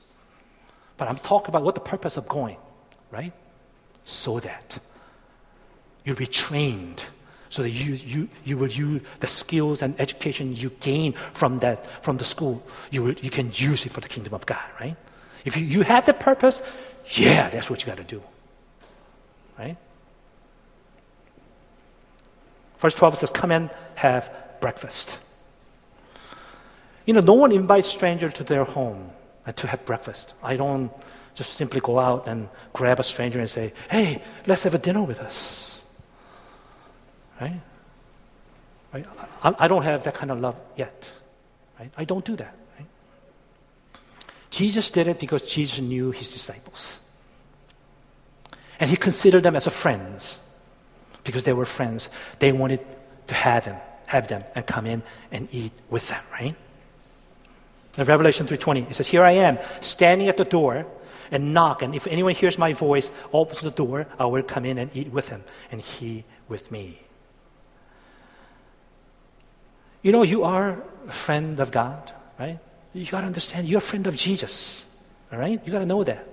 [0.97, 2.57] But I'm talking about what the purpose of going,
[3.11, 3.33] right?
[4.05, 4.79] So that
[6.05, 7.05] you'll be trained
[7.49, 11.87] so that you, you, you will use the skills and education you gain from that
[12.03, 14.97] from the school you, will, you can use it for the kingdom of god right
[15.45, 16.63] if you, you have the purpose
[17.07, 18.23] yeah that's what you got to do
[19.59, 19.77] right
[22.83, 24.31] verse 12 says come and have
[24.61, 25.19] breakfast
[27.07, 29.11] you know no one invites strangers to their home
[29.47, 30.91] uh, to have breakfast i don't
[31.35, 35.03] just simply go out and grab a stranger and say hey let's have a dinner
[35.03, 35.73] with us
[37.43, 37.61] Right?
[38.93, 39.07] right?
[39.43, 41.11] I, I don't have that kind of love yet.
[41.79, 41.91] Right?
[41.97, 42.55] I don't do that.
[44.51, 47.01] Jesus did it because Jesus knew his disciples.
[48.79, 50.39] And he considered them as friends
[51.25, 52.11] because they were friends.
[52.39, 52.81] They wanted
[53.29, 56.55] to have them, have them and come in and eat with them, right?
[57.97, 60.87] In Revelation 3:20, it says, Here I am, standing at the door
[61.31, 64.79] and knock, and if anyone hears my voice, opens the door, I will come in
[64.79, 67.01] and eat with him, and he with me.
[70.03, 72.59] You know, you are a friend of God, right?
[72.93, 74.85] You got to understand you're a friend of Jesus,
[75.33, 75.61] all right?
[75.65, 76.27] You got to know that.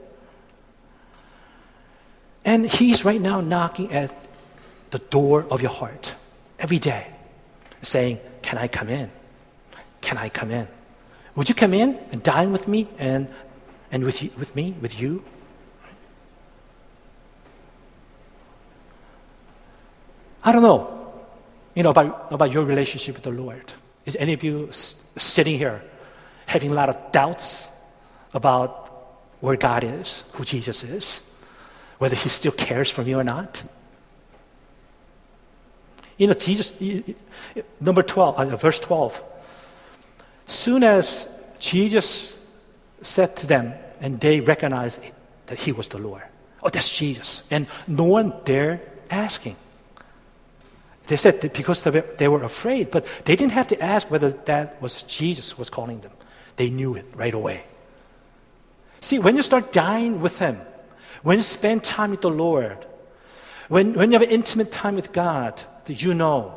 [2.44, 4.14] And He's right now knocking at
[4.92, 6.16] the door of your heart
[6.60, 7.08] every day,
[7.82, 9.12] saying, Can I come in?
[10.02, 10.68] Can I come in?
[11.36, 13.32] Would you come in and dine with me and,
[13.92, 15.24] and with, you, with me, with you?
[20.44, 21.00] I don't know
[21.80, 23.72] you know, about, about your relationship with the Lord.
[24.06, 25.82] Is any of you s- sitting here
[26.46, 27.70] having a lot of doubts
[28.34, 28.92] about
[29.40, 31.22] where God is, who Jesus is,
[31.98, 33.64] whether He still cares for me or not?
[36.20, 36.74] You know, Jesus,
[37.80, 39.24] number 12, uh, verse 12.
[40.48, 41.26] Soon as
[41.60, 42.38] Jesus
[43.02, 45.00] said to them, and they recognized
[45.48, 46.24] that He was the Lord.
[46.62, 47.44] Oh, that's Jesus.
[47.50, 49.56] And no one dared asking.
[51.08, 55.04] They said because they were afraid, but they didn't have to ask whether that was
[55.04, 56.12] Jesus was calling them.
[56.58, 57.64] They knew it right away.
[59.00, 60.60] See, when you start dying with Him,
[61.24, 62.86] when you spend time with the Lord,
[63.70, 66.54] when, when you have intimate time with God, that you know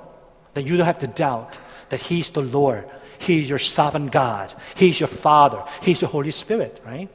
[0.52, 1.58] that you don't have to doubt
[1.88, 2.84] that He's the Lord,
[3.18, 7.08] He's your sovereign God, He's your Father, He's your Holy Spirit, right?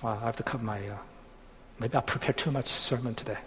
[0.00, 0.96] Well, I have to cut my, uh,
[1.80, 3.38] maybe I prepared too much sermon today.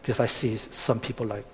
[0.00, 1.44] Because I see some people like,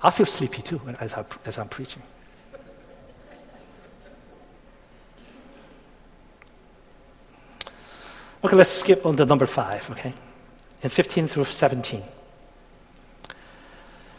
[0.00, 2.02] I feel sleepy too as, I, as I'm preaching.
[8.44, 10.12] Okay, let's skip on to number five, okay?
[10.82, 12.02] In 15 through 17.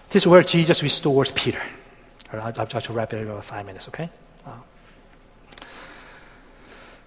[0.10, 1.62] This is where Jesus restores Peter.
[2.34, 4.10] I'll, try to wrap it in about five minutes, okay?
[4.46, 4.52] Uh,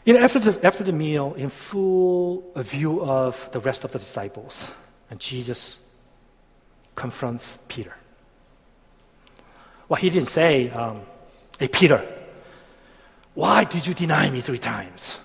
[0.05, 3.99] you know, after the, after the meal, in full view of the rest of the
[3.99, 4.71] disciples,
[5.11, 5.79] and Jesus
[6.97, 7.95] confronts Peter.
[9.93, 11.03] Well, he didn't say, um,
[11.59, 12.03] Hey, Peter,
[13.35, 15.19] why did you deny me three times?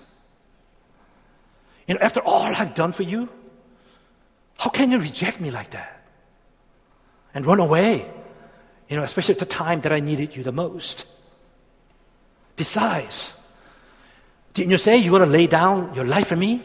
[1.86, 3.30] You know, after all I've done for you,
[4.58, 6.06] how can you reject me like that?
[7.32, 8.10] And run away
[8.88, 11.06] you know, especially at the time that I needed you the most.
[12.56, 13.32] Besides,
[14.54, 16.62] didn't you say you're going to lay down your life for me?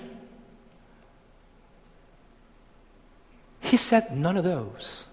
[3.62, 5.06] He said none of those,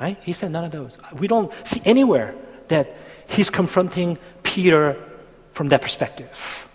[0.00, 0.18] right?
[0.22, 0.98] He said none of those.
[1.12, 2.34] We don't see anywhere
[2.68, 2.96] that
[3.28, 4.96] he's confronting Peter
[5.52, 6.68] from that perspective.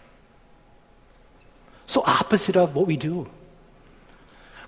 [1.86, 3.30] So, opposite of what we do.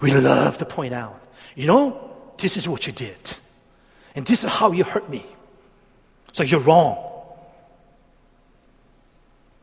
[0.02, 1.24] We love to point out,
[1.56, 3.38] you know, this is what you did.
[4.16, 5.26] And this is how you hurt me.
[6.34, 6.98] So you're wrong.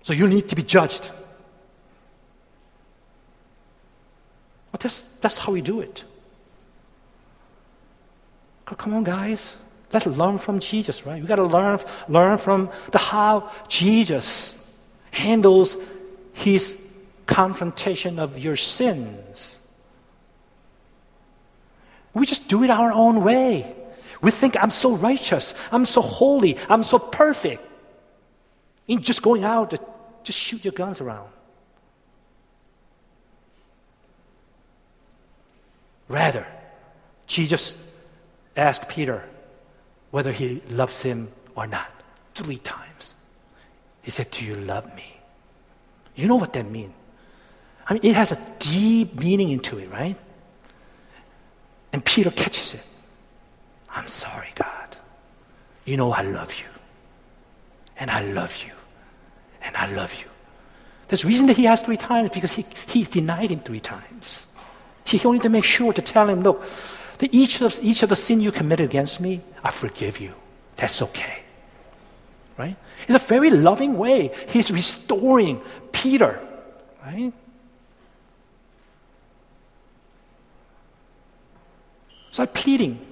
[0.03, 1.11] So you need to be judged.
[4.73, 6.05] But that's, that's how we do it.
[8.77, 9.53] Come on, guys.
[9.93, 11.21] Let's learn from Jesus, right?
[11.21, 14.57] We got to learn, learn from the how Jesus
[15.11, 15.77] handles
[16.33, 16.81] his
[17.27, 19.59] confrontation of your sins.
[22.15, 23.75] We just do it our own way.
[24.21, 27.67] We think I'm so righteous, I'm so holy, I'm so perfect.
[28.87, 29.79] In just going out to
[30.25, 31.29] just shoot your guns around.
[36.09, 36.47] Rather,
[37.27, 37.77] Jesus
[38.61, 39.25] asked Peter
[40.11, 41.91] whether he loves him or not
[42.35, 43.15] three times.
[44.03, 45.17] He said, Do you love me?
[46.15, 46.93] You know what that means.
[47.87, 50.17] I mean, it has a deep meaning into it, right?
[51.93, 52.83] And Peter catches it.
[53.91, 54.97] I'm sorry, God.
[55.85, 56.67] You know I love you.
[57.97, 58.73] And I love you.
[59.63, 60.27] And I love you.
[61.09, 64.47] There's reason that he asked three times because he, he denied him three times.
[65.05, 66.63] He wanted to make sure to tell him, look,
[67.21, 70.33] the, each, of, each of the sin you committed against me, I forgive you.
[70.77, 71.43] That's okay.
[72.57, 72.77] Right?
[73.07, 74.31] It's a very loving way.
[74.49, 75.61] He's restoring
[75.93, 76.41] Peter.
[77.05, 77.31] Right?
[82.31, 83.07] So I'm pleading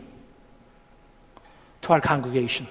[1.82, 2.66] to our congregation,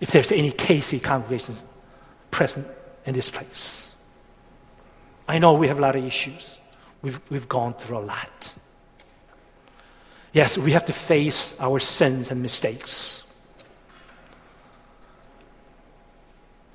[0.00, 1.62] if there's any KC congregations
[2.32, 2.66] present
[3.04, 3.92] in this place.
[5.28, 6.58] I know we have a lot of issues.
[7.02, 8.52] We've, we've gone through a lot.
[10.36, 13.22] Yes, we have to face our sins and mistakes.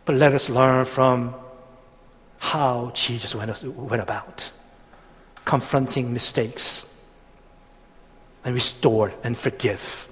[0.03, 1.35] But let us learn from
[2.39, 4.49] how Jesus went, went about
[5.45, 6.91] confronting mistakes
[8.43, 10.07] and restore and forgive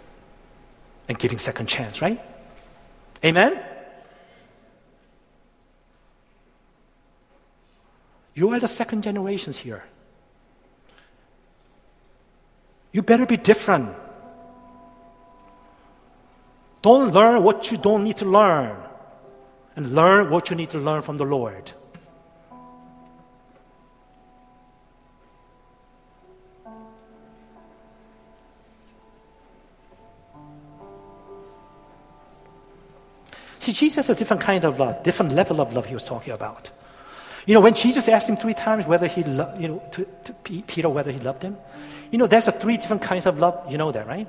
[1.07, 2.21] and giving second chance, right?
[3.25, 3.59] Amen?
[8.35, 9.85] You are the second generations here.
[12.91, 13.95] You better be different.
[16.81, 18.75] Don't learn what you don't need to learn,
[19.75, 21.71] and learn what you need to learn from the Lord.
[33.59, 36.33] See, Jesus has a different kind of love, different level of love he was talking
[36.33, 36.71] about.
[37.45, 40.33] You know, when Jesus asked him three times whether he, lo- you know, to, to
[40.33, 41.57] Peter whether he loved him,
[42.11, 43.71] you know, there's a three different kinds of love.
[43.71, 44.27] You know that, right?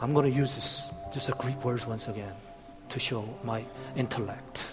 [0.00, 2.32] I'm going to use this, just uh, a Greek words once again
[2.90, 3.64] to show my
[3.96, 4.64] intellect.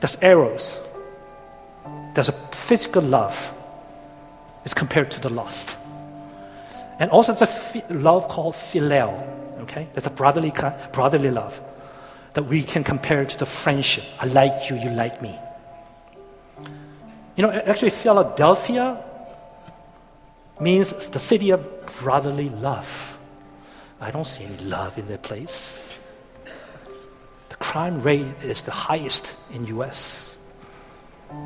[0.00, 0.78] There's eros.
[2.14, 3.52] There's a physical love.
[4.64, 5.76] It's compared to the lust.
[7.00, 9.26] And also there's a love called phileo.
[9.62, 9.88] Okay?
[9.94, 10.52] That's a brotherly,
[10.92, 11.60] brotherly love
[12.34, 14.04] that we can compare to the friendship.
[14.20, 15.38] I like you, you like me.
[17.38, 19.00] You know, actually, Philadelphia
[20.58, 23.16] means the city of brotherly love.
[24.00, 26.00] I don't see any love in that place.
[27.48, 30.36] The crime rate is the highest in U.S.
[31.30, 31.36] I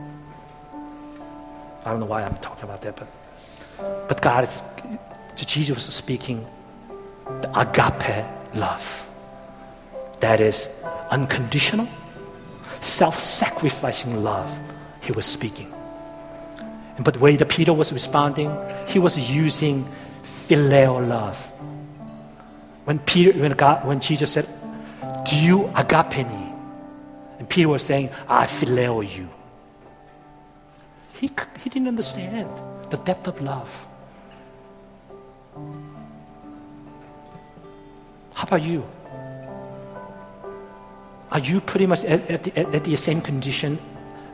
[1.85, 4.63] don't know why I'm talking about that, but but God is
[5.37, 6.47] Jesus was speaking
[7.43, 8.25] the agape
[8.55, 9.07] love.
[10.21, 10.71] That is
[11.11, 11.87] unconditional,
[12.81, 14.59] self-sacrificing love.
[15.03, 15.71] He was speaking.
[16.99, 18.55] But the way that Peter was responding,
[18.87, 19.87] he was using
[20.23, 21.39] phileo love.
[22.85, 24.47] When Peter, when God, when Jesus said,
[25.25, 26.53] "Do you agape me?"
[27.39, 29.29] and Peter was saying, "I phileo you."
[31.15, 31.31] He
[31.63, 32.51] he didn't understand
[32.91, 33.87] the depth of love.
[38.35, 38.85] How about you?
[41.31, 43.79] Are you pretty much at, at, the, at the same condition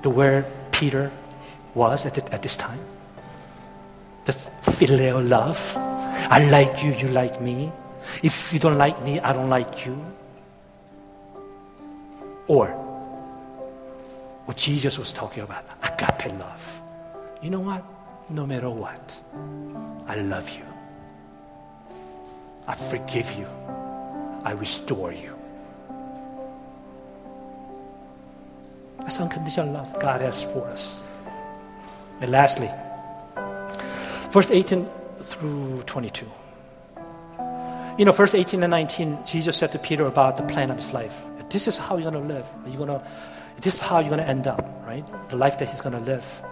[0.03, 1.13] the where Peter
[1.79, 2.81] was at, at this time?
[4.27, 5.61] Just filial love.
[5.77, 7.73] I like you, you like me.
[8.23, 9.97] If you don't like me, I don't like you.
[12.49, 12.69] Or
[14.45, 16.83] what Jesus was talking about, agape love.
[17.43, 17.85] You know what?
[18.31, 19.17] No matter what,
[20.07, 20.65] I love you.
[22.67, 23.47] I forgive you.
[24.45, 25.35] I restore you.
[28.99, 31.01] That's unconditional love God has for us.
[32.21, 32.71] And lastly,
[34.31, 34.89] verse 18
[35.23, 36.27] through 22.
[37.99, 40.93] You know, verse 18 and 19, Jesus said to Peter about the plan of his
[40.93, 41.23] life.
[41.51, 42.47] This is how you're going to live.
[42.67, 43.03] You going to,
[43.61, 45.05] this is how you're going to end up, right?
[45.31, 46.43] The life that he's going to live.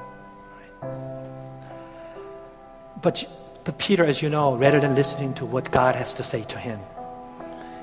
[3.03, 3.25] But,
[3.65, 6.59] but Peter, as you know, rather than listening to what God has to say to
[6.59, 6.81] him,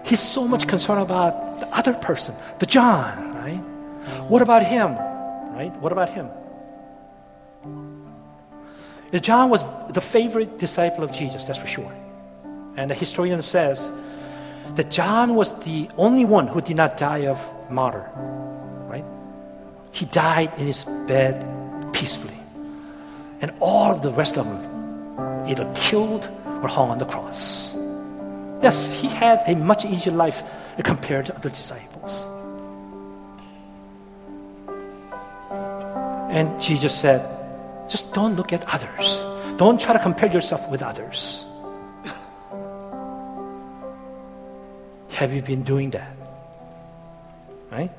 [0.04, 3.64] He's so much concerned about the other person, the John, right?
[4.28, 4.96] What about him,
[5.56, 5.72] right?
[5.80, 6.30] What about him?
[9.22, 11.92] John was the favorite disciple of Jesus, that's for sure.
[12.78, 13.92] And the historian says
[14.76, 17.40] that John was the only one who did not die of
[17.70, 18.10] martyr,
[18.88, 19.06] right?
[19.92, 21.46] He died in his bed
[21.94, 22.34] peacefully.
[23.42, 27.76] And all the rest of them either killed or hung on the cross.
[28.64, 30.42] Yes, he had a much easier life
[30.84, 32.30] compared to other disciples.
[36.32, 37.33] And Jesus said,
[37.94, 39.22] just don't look at others.
[39.58, 41.46] Don't try to compare yourself with others.
[45.14, 46.10] Have you been doing that?
[47.72, 47.92] Right?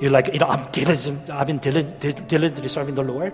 [0.00, 3.32] You're like, you know, I'm diligent, I've been diligently serving the Lord.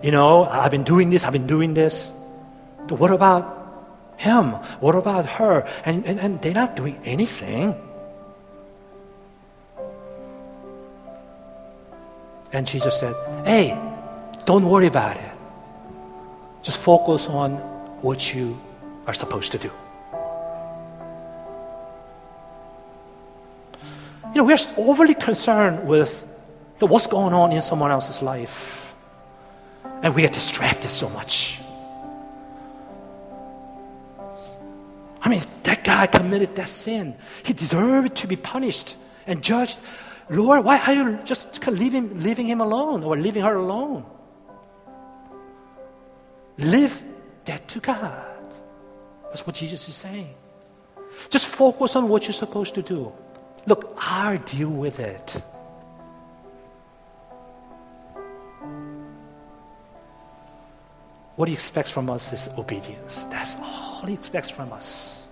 [0.00, 2.08] You know, I've been doing this, I've been doing this.
[2.86, 4.52] But what about him?
[4.78, 5.66] What about her?
[5.84, 7.74] And, and, and they're not doing anything.
[12.52, 13.14] And she just said,
[13.44, 13.89] Hey,
[14.44, 15.30] don't worry about it.
[16.62, 17.56] Just focus on
[18.02, 18.58] what you
[19.06, 19.70] are supposed to do.
[24.32, 26.26] You know, we're overly concerned with
[26.78, 28.94] the, what's going on in someone else's life.
[30.02, 31.60] And we get distracted so much.
[35.22, 37.16] I mean, that guy committed that sin.
[37.42, 39.78] He deserved to be punished and judged.
[40.30, 44.04] Lord, why are you just leaving, leaving him alone or leaving her alone?
[46.60, 47.02] Live
[47.44, 48.48] dead to God.
[49.24, 50.34] That's what Jesus is saying.
[51.30, 53.12] Just focus on what you're supposed to do.
[53.66, 55.42] Look, I'll deal with it.
[61.36, 63.24] What he expects from us is obedience.
[63.30, 65.26] That's all he expects from us.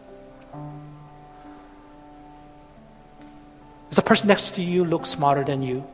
[3.90, 5.84] Does the person next to you look smarter than you?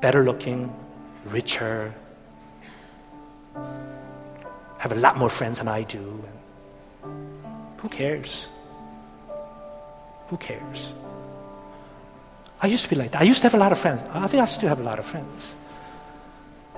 [0.00, 0.72] Better looking,
[1.24, 1.92] richer,
[4.80, 6.24] have a lot more friends than I do.
[7.76, 8.48] Who cares?
[10.28, 10.94] Who cares?
[12.62, 13.20] I used to be like that.
[13.20, 14.02] I used to have a lot of friends.
[14.14, 15.54] I think I still have a lot of friends.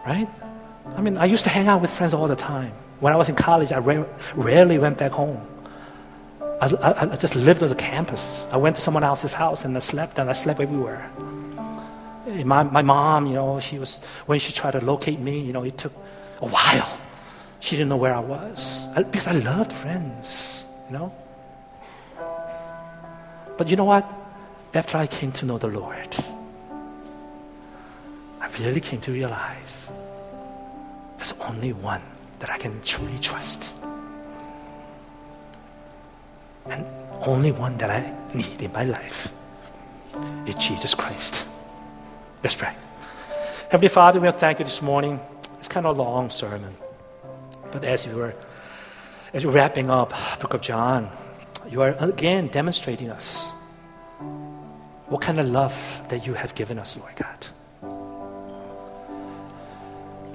[0.05, 0.29] Right?
[0.97, 2.73] I mean, I used to hang out with friends all the time.
[2.99, 5.41] When I was in college, I ra- rarely went back home.
[6.61, 8.49] I, I, I, just lived on the campus.
[8.51, 11.09] I went to someone else's house and I slept, and I slept everywhere.
[12.27, 15.63] My, my mom, you know, she was, when she tried to locate me, you know,
[15.63, 15.93] it took
[16.41, 16.99] a while.
[17.63, 21.13] She didn't know where I was I, because I loved friends, you know.
[23.57, 24.05] But you know what?
[24.75, 26.17] After I came to know the Lord,
[28.41, 29.89] I really came to realize
[31.19, 32.03] there's only one
[32.41, 33.73] that I can truly trust.
[36.67, 36.85] And
[37.25, 39.33] only one that I need in my life
[40.47, 41.47] is Jesus Christ.
[42.43, 42.75] Let's pray.
[43.71, 45.21] Heavenly Father, we thank you this morning.
[45.61, 46.75] It's kind of a long sermon.
[47.73, 48.35] But as you were
[49.33, 51.11] as you're wrapping up Book of John,
[51.71, 53.51] you are again demonstrating us
[55.09, 55.75] what kind of love
[56.09, 57.47] that you have given us, Lord God.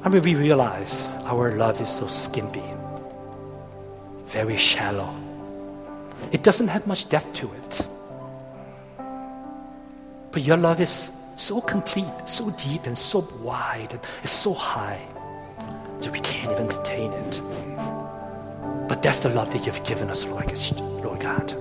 [0.04, 2.64] I mean, we realize our love is so skimpy,
[4.26, 5.16] very shallow.
[6.32, 7.82] It doesn't have much depth to it.
[10.32, 15.02] But your love is so complete, so deep, and so wide, and it's so high
[16.02, 17.42] that we can't even contain it.
[18.88, 20.52] But that's the love that you've given us, Lord,
[21.04, 21.52] Lord God.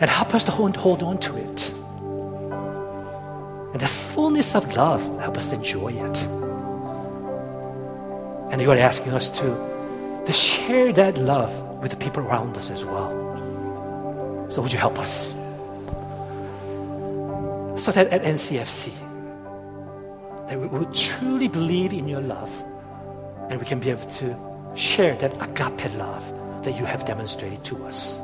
[0.00, 1.70] And help us to hold, hold on to it.
[3.72, 6.22] And the fullness of love, help us to enjoy it.
[8.52, 12.84] And you're asking us to, to share that love with the people around us as
[12.84, 14.46] well.
[14.50, 15.32] So would you help us?
[17.82, 18.92] So that at NCFC,
[20.48, 22.62] that we would truly believe in your love
[23.52, 24.34] and we can be able to
[24.74, 26.24] share that agape love
[26.64, 28.16] that you have demonstrated to us.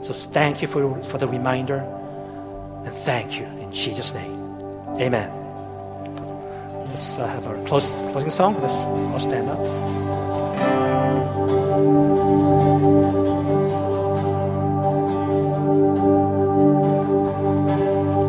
[0.00, 1.78] So thank you for, for the reminder
[2.84, 4.38] and thank you in Jesus' name.
[5.00, 5.28] Amen.
[6.86, 8.62] Let's uh, have our close, closing song.
[8.62, 9.58] Let's all stand up.